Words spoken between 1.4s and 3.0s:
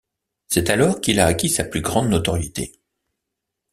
sa plus grande notoriété.